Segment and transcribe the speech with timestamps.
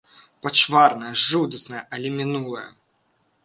[0.45, 2.67] Пачварнае, жудаснае, але мінулае.